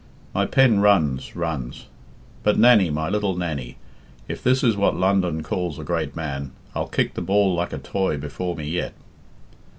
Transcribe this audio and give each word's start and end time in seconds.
My 0.33 0.47
pen 0.47 0.79
runs, 0.79 1.35
runs. 1.35 1.85
But, 2.41 2.57
Nannie, 2.57 2.89
my 2.89 3.07
little 3.07 3.37
Nannie, 3.37 3.77
if 4.27 4.41
this 4.41 4.63
is 4.63 4.75
what 4.75 4.95
London 4.97 5.43
calls 5.43 5.77
a 5.77 5.83
great 5.83 6.15
man, 6.15 6.53
I'll 6.73 6.87
kick 6.87 7.13
the 7.13 7.21
ball 7.21 7.53
like 7.53 7.71
a 7.71 7.77
toy 7.77 8.17
before 8.17 8.55
me 8.55 8.67
yet." 8.67 8.95